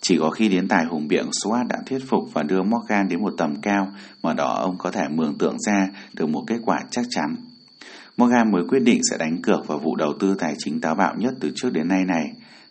[0.07, 3.21] Chỉ có khi đến tài hùng biện Swat đã thuyết phục và đưa Morgan đến
[3.21, 3.87] một tầm cao
[4.23, 7.35] mà đó ông có thể mường tượng ra được một kết quả chắc chắn.
[8.17, 11.15] Morgan mới quyết định sẽ đánh cược vào vụ đầu tư tài chính táo bạo
[11.17, 12.23] nhất từ trước đến nay này.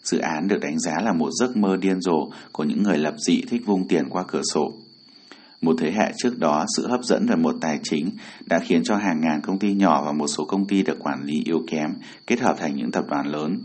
[0.03, 3.14] Dự án được đánh giá là một giấc mơ điên rồ của những người lập
[3.27, 4.73] dị thích vung tiền qua cửa sổ.
[5.61, 8.11] Một thế hệ trước đó, sự hấp dẫn về một tài chính
[8.47, 11.23] đã khiến cho hàng ngàn công ty nhỏ và một số công ty được quản
[11.23, 11.90] lý yếu kém
[12.27, 13.59] kết hợp thành những tập đoàn lớn.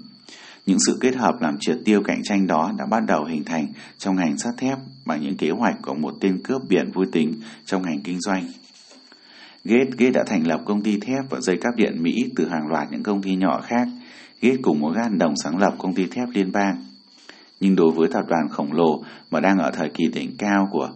[0.70, 3.68] Những sự kết hợp làm triệt tiêu cạnh tranh đó đã bắt đầu hình thành
[3.98, 7.34] trong ngành sắt thép bằng những kế hoạch của một tên cướp biển vui tính
[7.66, 8.48] trong ngành kinh doanh.
[9.64, 12.68] Gates, Gates đã thành lập công ty thép và dây cáp điện Mỹ từ hàng
[12.68, 13.88] loạt những công ty nhỏ khác.
[14.42, 16.76] Gates cùng một gan đồng sáng lập công ty thép liên bang.
[17.60, 20.90] Nhưng đối với tập đoàn khổng lồ mà đang ở thời kỳ đỉnh cao của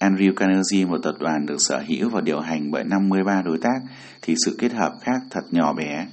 [0.00, 3.80] Andrew Carnegie, một tập đoàn được sở hữu và điều hành bởi 53 đối tác,
[4.22, 6.06] thì sự kết hợp khác thật nhỏ bé.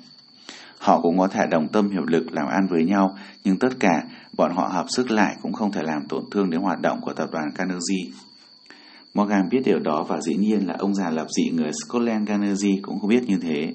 [0.88, 4.04] Họ cũng có thể đồng tâm hiệp lực làm ăn với nhau, nhưng tất cả
[4.38, 7.14] bọn họ hợp sức lại cũng không thể làm tổn thương đến hoạt động của
[7.14, 8.12] tập đoàn Carnegie.
[9.14, 12.80] Morgan biết điều đó và dĩ nhiên là ông già lập dị người Scotland Carnegie
[12.82, 13.74] cũng không biết như thế.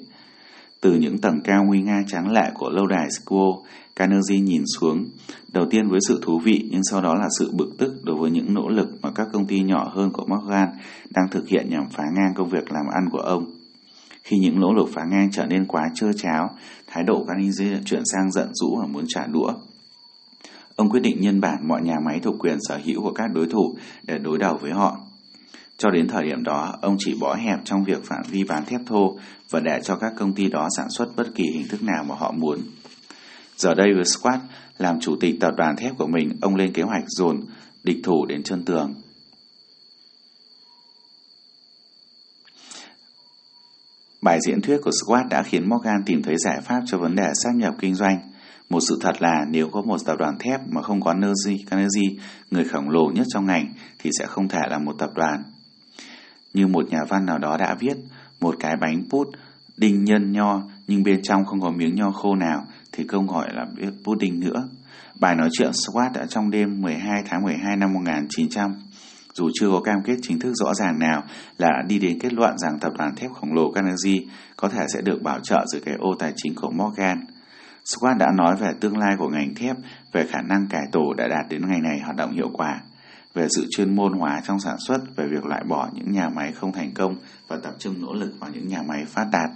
[0.80, 3.50] Từ những tầng cao nguy nga trắng lệ của lâu đài Squall,
[3.96, 5.04] Carnegie nhìn xuống,
[5.52, 8.30] đầu tiên với sự thú vị nhưng sau đó là sự bực tức đối với
[8.30, 10.68] những nỗ lực mà các công ty nhỏ hơn của Morgan
[11.10, 13.61] đang thực hiện nhằm phá ngang công việc làm ăn của ông.
[14.22, 16.50] Khi những nỗ lực phá ngang trở nên quá trơ cháo,
[16.86, 19.52] thái độ Carnegie chuyển sang giận dữ và muốn trả đũa.
[20.76, 23.46] Ông quyết định nhân bản mọi nhà máy thuộc quyền sở hữu của các đối
[23.46, 25.00] thủ để đối đầu với họ.
[25.78, 28.80] Cho đến thời điểm đó, ông chỉ bó hẹp trong việc phạm vi bán thép
[28.86, 29.18] thô
[29.50, 32.14] và để cho các công ty đó sản xuất bất kỳ hình thức nào mà
[32.14, 32.58] họ muốn.
[33.56, 34.40] Giờ đây với Squat
[34.78, 37.40] làm chủ tịch tập đoàn thép của mình, ông lên kế hoạch dồn
[37.84, 38.94] địch thủ đến chân tường.
[44.22, 47.26] Bài diễn thuyết của Squat đã khiến Morgan tìm thấy giải pháp cho vấn đề
[47.42, 48.18] sát nhập kinh doanh.
[48.70, 51.14] Một sự thật là nếu có một tập đoàn thép mà không có
[51.70, 55.42] Carnegie, người khổng lồ nhất trong ngành, thì sẽ không thể là một tập đoàn.
[56.54, 57.96] Như một nhà văn nào đó đã viết,
[58.40, 59.28] một cái bánh pút
[59.76, 63.48] đinh nhân nho nhưng bên trong không có miếng nho khô nào thì không gọi
[63.54, 63.66] là
[64.04, 64.68] pudding nữa.
[65.20, 68.74] Bài nói chuyện Squat đã trong đêm 12 tháng 12 năm 1900
[69.34, 71.22] dù chưa có cam kết chính thức rõ ràng nào
[71.58, 74.20] là đi đến kết luận rằng tập đoàn thép khổng lồ Carnegie
[74.56, 77.24] có thể sẽ được bảo trợ dưới cái ô tài chính của Morgan.
[77.84, 79.76] Scott đã nói về tương lai của ngành thép,
[80.12, 82.80] về khả năng cải tổ đã đạt đến ngày này hoạt động hiệu quả,
[83.34, 86.52] về sự chuyên môn hóa trong sản xuất, về việc loại bỏ những nhà máy
[86.52, 87.16] không thành công
[87.48, 89.50] và tập trung nỗ lực vào những nhà máy phát đạt.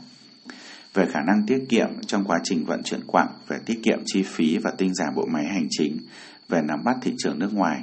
[0.95, 4.23] Về khả năng tiết kiệm trong quá trình vận chuyển quặng, về tiết kiệm chi
[4.23, 5.97] phí và tinh giản bộ máy hành chính,
[6.49, 7.83] về nắm bắt thị trường nước ngoài.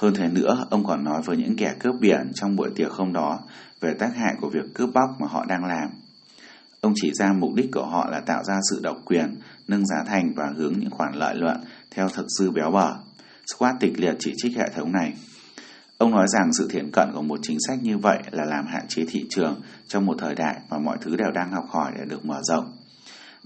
[0.00, 3.12] Hơn thế nữa, ông còn nói với những kẻ cướp biển trong buổi tiệc hôm
[3.12, 3.40] đó
[3.80, 5.88] về tác hại của việc cướp bóc mà họ đang làm.
[6.80, 9.34] Ông chỉ ra mục đích của họ là tạo ra sự độc quyền,
[9.68, 11.56] nâng giá thành và hướng những khoản lợi nhuận
[11.90, 12.94] theo thực dư béo bở.
[13.54, 15.12] Squat tịch liệt chỉ trích hệ thống này.
[15.98, 18.88] Ông nói rằng sự thiện cận của một chính sách như vậy là làm hạn
[18.88, 22.04] chế thị trường trong một thời đại mà mọi thứ đều đang học hỏi để
[22.04, 22.72] được mở rộng.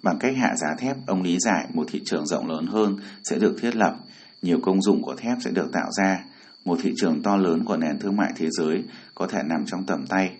[0.03, 3.39] Bằng cách hạ giá thép, ông lý giải một thị trường rộng lớn hơn sẽ
[3.39, 3.97] được thiết lập,
[4.43, 6.25] nhiều công dụng của thép sẽ được tạo ra,
[6.65, 8.83] một thị trường to lớn của nền thương mại thế giới
[9.15, 10.31] có thể nằm trong tầm tay.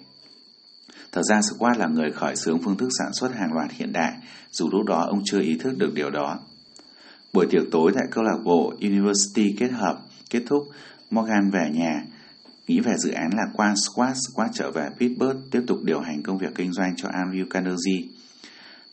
[1.13, 4.13] Thật ra Squat là người khởi xướng phương thức sản xuất hàng loạt hiện đại,
[4.51, 6.39] dù lúc đó ông chưa ý thức được điều đó.
[7.33, 9.99] Buổi tiệc tối tại câu lạc bộ University kết hợp
[10.31, 10.69] kết thúc,
[11.11, 12.05] Morgan về nhà,
[12.67, 16.23] nghĩ về dự án là qua Squat, Squat trở về Pittsburgh tiếp tục điều hành
[16.23, 18.09] công việc kinh doanh cho Andrew Carnegie.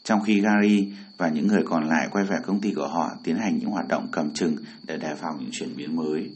[0.03, 3.37] Trong khi Gary và những người còn lại quay về công ty của họ tiến
[3.37, 6.29] hành những hoạt động cầm chừng để đề phòng những chuyển biến mới.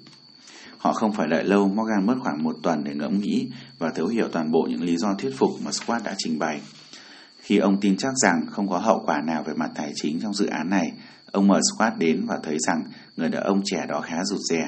[0.86, 4.08] Họ không phải đợi lâu, Morgan mất khoảng một tuần để ngẫm nghĩ và thấu
[4.08, 6.62] hiểu toàn bộ những lý do thuyết phục mà Squat đã trình bày.
[7.40, 10.34] Khi ông tin chắc rằng không có hậu quả nào về mặt tài chính trong
[10.34, 10.92] dự án này,
[11.32, 12.84] ông mời Squat đến và thấy rằng
[13.18, 14.64] người đàn ông trẻ đó khá rụt rè.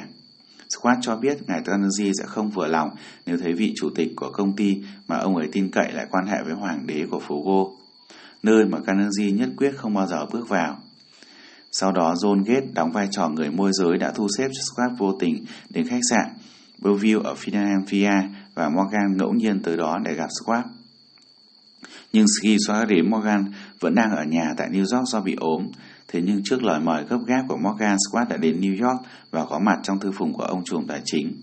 [0.70, 2.90] Squat cho biết ngài Carnegie sẽ không vừa lòng
[3.26, 6.26] nếu thấy vị chủ tịch của công ty mà ông ấy tin cậy lại quan
[6.28, 7.86] hệ với hoàng đế của phố Go,
[8.44, 10.78] nơi mà Carnegie nhất quyết không bao giờ bước vào.
[11.72, 14.92] Sau đó John Gates đóng vai trò người môi giới đã thu xếp cho Squat
[14.98, 16.30] vô tình đến khách sạn
[16.82, 18.12] Bellevue ở Philadelphia
[18.56, 20.66] và Morgan ngẫu nhiên tới đó để gặp Squat.
[22.14, 23.46] Nhưng khi Squat đến Morgan
[23.80, 25.68] vẫn đang ở nhà tại New York do bị ốm.
[26.08, 29.02] Thế nhưng trước lời mời gấp gáp của Morgan, Squat đã đến New York
[29.32, 31.34] và có mặt trong thư phùng của ông trùm tài chính.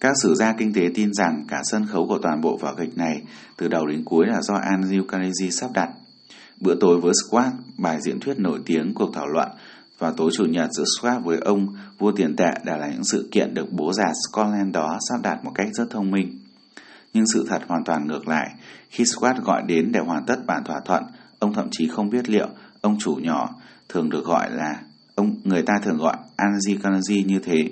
[0.00, 2.96] Các sử gia kinh tế tin rằng cả sân khấu của toàn bộ vở kịch
[2.96, 3.22] này
[3.56, 5.88] từ đầu đến cuối là do Andrew Carnegie sắp đặt.
[6.60, 9.48] Bữa tối với Squat, bài diễn thuyết nổi tiếng cuộc thảo luận
[9.98, 13.28] và tối chủ nhật giữa Squat với ông vua tiền tệ đã là những sự
[13.32, 16.38] kiện được bố già Scotland đó sắp đặt một cách rất thông minh.
[17.14, 18.50] Nhưng sự thật hoàn toàn ngược lại,
[18.90, 21.02] khi Squat gọi đến để hoàn tất bản thỏa thuận,
[21.38, 22.48] ông thậm chí không biết liệu
[22.80, 23.54] ông chủ nhỏ
[23.88, 24.80] thường được gọi là
[25.14, 27.70] ông người ta thường gọi Angie Carnegie như thế.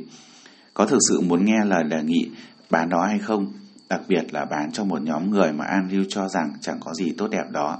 [0.74, 2.30] Có thực sự muốn nghe lời đề nghị
[2.70, 3.52] bán đó hay không,
[3.88, 7.12] đặc biệt là bán cho một nhóm người mà Andrew cho rằng chẳng có gì
[7.18, 7.78] tốt đẹp đó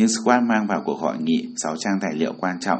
[0.00, 2.78] nhưng Squat mang vào cuộc hội nghị 6 trang tài liệu quan trọng.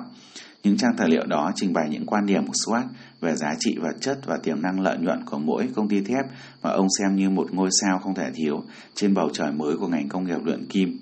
[0.62, 2.84] Những trang tài liệu đó trình bày những quan điểm của Squat
[3.20, 6.24] về giá trị vật chất và tiềm năng lợi nhuận của mỗi công ty thép
[6.62, 8.62] mà ông xem như một ngôi sao không thể thiếu
[8.94, 10.98] trên bầu trời mới của ngành công nghiệp luyện kim.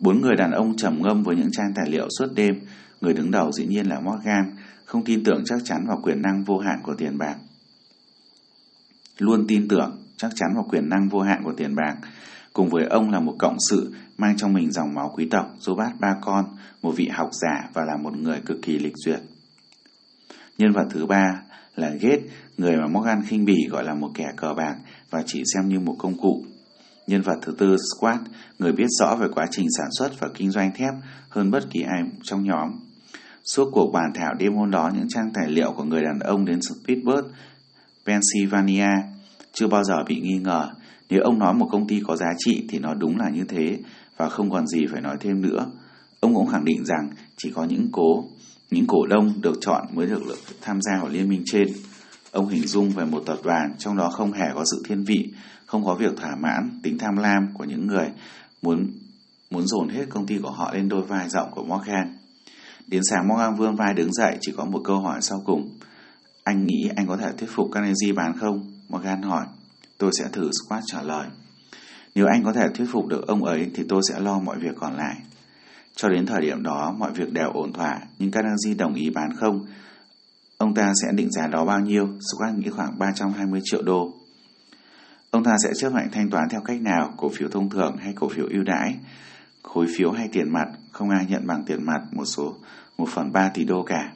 [0.00, 2.60] Bốn người đàn ông trầm ngâm với những trang tài liệu suốt đêm.
[3.00, 6.44] Người đứng đầu dĩ nhiên là Morgan, không tin tưởng chắc chắn vào quyền năng
[6.44, 7.36] vô hạn của tiền bạc.
[9.18, 11.96] Luôn tin tưởng chắc chắn vào quyền năng vô hạn của tiền bạc
[12.56, 15.92] Cùng với ông là một cộng sự mang trong mình dòng máu quý tộc, bát
[16.00, 16.44] ba con,
[16.82, 19.20] một vị học giả và là một người cực kỳ lịch duyệt.
[20.58, 21.42] Nhân vật thứ ba
[21.74, 22.24] là Gates,
[22.56, 24.76] người mà Morgan khinh bỉ gọi là một kẻ cờ bạc
[25.10, 26.44] và chỉ xem như một công cụ.
[27.06, 28.18] Nhân vật thứ tư Squat,
[28.58, 30.94] người biết rõ về quá trình sản xuất và kinh doanh thép
[31.28, 32.70] hơn bất kỳ ai trong nhóm.
[33.44, 36.44] Suốt cuộc bàn thảo đêm hôm đó những trang tài liệu của người đàn ông
[36.44, 37.26] đến Pittsburgh,
[38.06, 38.90] Pennsylvania
[39.52, 40.70] chưa bao giờ bị nghi ngờ
[41.08, 43.78] nếu ông nói một công ty có giá trị thì nó đúng là như thế
[44.16, 45.66] và không còn gì phải nói thêm nữa.
[46.20, 48.24] Ông cũng khẳng định rằng chỉ có những cố,
[48.70, 50.22] những cổ đông được chọn mới được
[50.60, 51.68] tham gia vào liên minh trên.
[52.32, 55.32] Ông hình dung về một tập đoàn trong đó không hề có sự thiên vị,
[55.66, 58.06] không có việc thỏa mãn, tính tham lam của những người
[58.62, 58.86] muốn
[59.50, 62.14] muốn dồn hết công ty của họ lên đôi vai rộng của Morgan.
[62.86, 65.70] Đến sáng Morgan vươn vai đứng dậy chỉ có một câu hỏi sau cùng.
[66.44, 68.72] Anh nghĩ anh có thể thuyết phục Carnegie bán không?
[68.88, 69.46] Morgan hỏi.
[69.98, 71.26] Tôi sẽ thử Squat trả lời.
[72.14, 74.74] Nếu anh có thể thuyết phục được ông ấy thì tôi sẽ lo mọi việc
[74.76, 75.16] còn lại.
[75.94, 79.36] Cho đến thời điểm đó, mọi việc đều ổn thỏa, nhưng Carnegie đồng ý bán
[79.36, 79.66] không.
[80.58, 82.08] Ông ta sẽ định giá đó bao nhiêu?
[82.20, 84.14] Squat nghĩ khoảng 320 triệu đô.
[85.30, 88.12] Ông ta sẽ chấp nhận thanh toán theo cách nào, cổ phiếu thông thường hay
[88.12, 88.94] cổ phiếu ưu đãi,
[89.62, 92.54] khối phiếu hay tiền mặt, không ai nhận bằng tiền mặt một số
[92.98, 94.12] 1 phần 3 tỷ đô cả.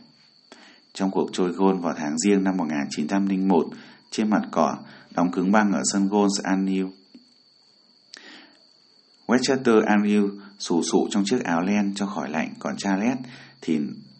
[0.92, 3.66] Trong cuộc trôi gôn vào tháng riêng năm 1901,
[4.10, 4.76] trên mặt cỏ,
[5.14, 6.86] đóng cứng băng ở sân golf Anil.
[9.26, 10.24] Westchester Anil
[10.58, 13.18] sủ sụ trong chiếc áo len cho khỏi lạnh, còn Charles
[13.60, 13.78] thì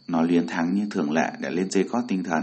[0.09, 2.43] nó liến thắng như thường lệ để lên dây cót tinh thần.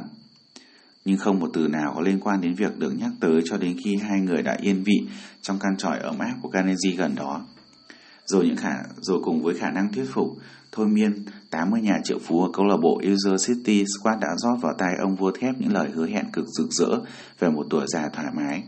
[1.06, 3.78] Nhưng không một từ nào có liên quan đến việc được nhắc tới cho đến
[3.84, 5.08] khi hai người đã yên vị
[5.42, 7.42] trong căn tròi ở áp của Carnegie gần đó.
[8.26, 10.28] rồi những khả rồi cùng với khả năng thuyết phục
[10.78, 14.56] thôi miên 80 nhà triệu phú ở câu lạc bộ User City Squad đã rót
[14.62, 17.00] vào tai ông vua thép những lời hứa hẹn cực rực rỡ
[17.40, 18.64] về một tuổi già thoải mái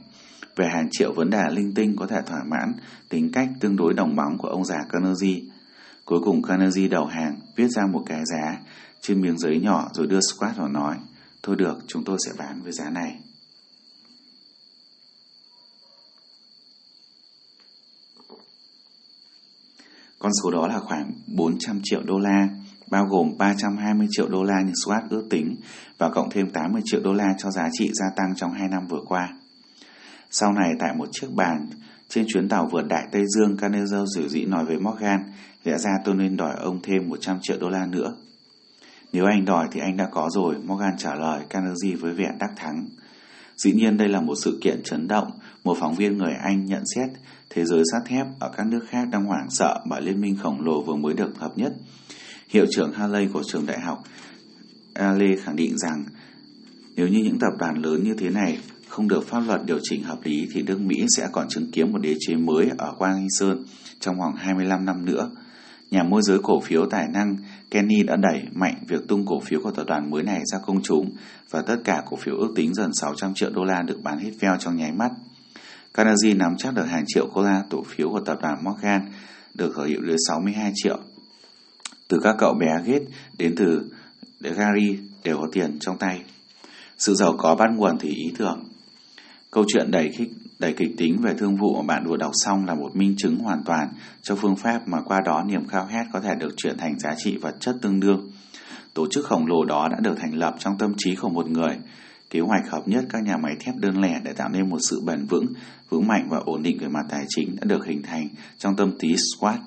[0.60, 2.74] về hàng triệu vấn đề linh tinh có thể thỏa mãn
[3.10, 5.42] tính cách tương đối đồng bóng của ông già Carnegie.
[6.06, 8.58] Cuối cùng Carnegie đầu hàng, viết ra một cái giá
[9.02, 10.96] trên miếng giấy nhỏ rồi đưa Squat vào nói,
[11.44, 13.20] thôi được, chúng tôi sẽ bán với giá này.
[20.20, 22.48] Con số đó là khoảng 400 triệu đô la,
[22.88, 25.56] bao gồm 320 triệu đô la như Swat ước tính
[25.98, 28.88] và cộng thêm 80 triệu đô la cho giá trị gia tăng trong 2 năm
[28.88, 29.30] vừa qua.
[30.32, 31.68] Sau này tại một chiếc bàn
[32.10, 35.20] trên chuyến tàu vượt Đại Tây Dương, Carnegie dữ dĩ nói với Morgan,
[35.64, 38.16] lẽ ra tôi nên đòi ông thêm 100 triệu đô la nữa.
[39.14, 42.50] Nếu anh đòi thì anh đã có rồi, Morgan trả lời Carnegie với vẻ đắc
[42.56, 42.86] thắng.
[43.58, 45.32] Dĩ nhiên đây là một sự kiện chấn động,
[45.64, 47.10] một phóng viên người Anh nhận xét
[47.50, 50.66] thế giới sắt thép ở các nước khác đang hoảng sợ bởi liên minh khổng
[50.66, 51.74] lồ vừa mới được hợp nhất.
[52.50, 54.04] Hiệu trưởng Haley của trường đại học
[54.94, 56.04] Ale khẳng định rằng,
[56.96, 60.04] nếu như những tập đoàn lớn như thế này không được pháp luật điều chỉnh
[60.04, 63.28] hợp lý thì nước Mỹ sẽ còn chứng kiến một đế chế mới ở Quang
[63.30, 63.66] Sơn
[64.00, 65.32] trong vòng 25 năm nữa.
[65.92, 67.36] Nhà môi giới cổ phiếu tài năng
[67.72, 70.82] Kenny đã đẩy mạnh việc tung cổ phiếu của tập đoàn mới này ra công
[70.84, 71.10] chúng
[71.50, 74.32] và tất cả cổ phiếu ước tính dần 600 triệu đô la được bán hết
[74.40, 75.12] veo trong nháy mắt.
[75.94, 79.02] Carnegie nắm chắc được hàng triệu đô la cổ phiếu của tập đoàn Morgan,
[79.54, 81.00] được khởi hiệu đến 62 triệu.
[82.08, 83.92] Từ các cậu bé Gates đến từ
[84.40, 86.24] Gary đều có tiền trong tay.
[86.98, 88.64] Sự giàu có bắt nguồn thì ý tưởng.
[89.52, 92.66] Câu chuyện đầy kích đầy kịch tính về thương vụ mà bạn vừa đọc xong
[92.66, 93.88] là một minh chứng hoàn toàn
[94.22, 97.16] cho phương pháp mà qua đó niềm khao khát có thể được chuyển thành giá
[97.18, 98.32] trị vật chất tương đương.
[98.94, 101.78] Tổ chức khổng lồ đó đã được thành lập trong tâm trí của một người.
[102.30, 105.02] Kế hoạch hợp nhất các nhà máy thép đơn lẻ để tạo nên một sự
[105.06, 105.46] bền vững,
[105.90, 108.92] vững mạnh và ổn định về mặt tài chính đã được hình thành trong tâm
[109.00, 109.60] trí Squat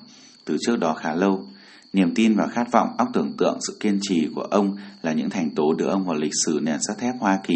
[0.45, 1.45] từ trước đó khá lâu.
[1.93, 5.29] Niềm tin và khát vọng óc tưởng tượng sự kiên trì của ông là những
[5.29, 7.55] thành tố đưa ông vào lịch sử nền sắt thép Hoa Kỳ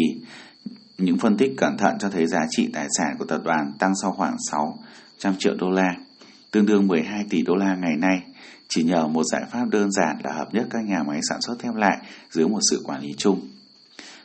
[0.98, 3.92] những phân tích cẩn thận cho thấy giá trị tài sản của tập đoàn tăng
[4.02, 5.94] sau khoảng 600 triệu đô la,
[6.50, 8.16] tương đương 12 tỷ đô la ngày nay,
[8.68, 11.58] chỉ nhờ một giải pháp đơn giản là hợp nhất các nhà máy sản xuất
[11.58, 11.96] thép lại
[12.30, 13.40] dưới một sự quản lý chung.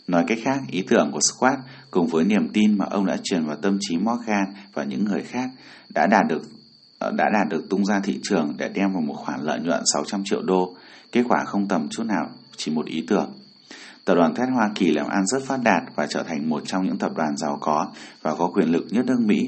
[0.07, 1.59] Nói cách khác, ý tưởng của Squat
[1.91, 5.21] cùng với niềm tin mà ông đã truyền vào tâm trí Morgan và những người
[5.21, 5.49] khác
[5.89, 6.41] đã đạt được
[6.99, 9.81] ờ, đã đạt được tung ra thị trường để đem vào một khoản lợi nhuận
[9.93, 10.75] 600 triệu đô.
[11.11, 13.33] Kết quả không tầm chút nào, chỉ một ý tưởng.
[14.05, 16.85] Tập đoàn thép Hoa Kỳ làm ăn rất phát đạt và trở thành một trong
[16.85, 17.87] những tập đoàn giàu có
[18.21, 19.39] và có quyền lực nhất nước Mỹ,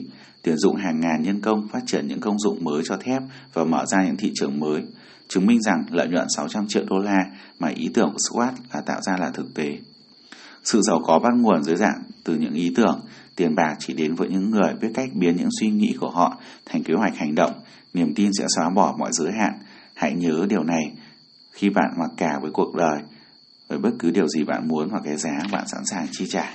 [0.41, 3.21] tuyển dụng hàng ngàn nhân công, phát triển những công dụng mới cho thép
[3.53, 4.83] và mở ra những thị trường mới,
[5.27, 7.19] chứng minh rằng lợi nhuận 600 triệu đô la
[7.59, 9.77] mà ý tưởng của Squat là tạo ra là thực tế.
[10.65, 13.01] Sự giàu có bắt nguồn dưới dạng từ những ý tưởng,
[13.35, 16.37] tiền bạc chỉ đến với những người biết cách biến những suy nghĩ của họ
[16.65, 17.51] thành kế hoạch hành động,
[17.93, 19.53] niềm tin sẽ xóa bỏ mọi giới hạn.
[19.93, 20.91] Hãy nhớ điều này
[21.51, 23.01] khi bạn mặc cả với cuộc đời
[23.67, 26.53] với bất cứ điều gì bạn muốn hoặc cái giá bạn sẵn sàng chi trả.